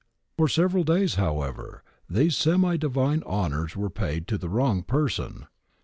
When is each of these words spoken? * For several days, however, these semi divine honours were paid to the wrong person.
* 0.19 0.37
For 0.39 0.47
several 0.47 0.83
days, 0.83 1.13
however, 1.13 1.83
these 2.09 2.35
semi 2.35 2.75
divine 2.75 3.21
honours 3.21 3.77
were 3.77 3.91
paid 3.91 4.27
to 4.29 4.39
the 4.39 4.49
wrong 4.49 4.81
person. 4.81 5.45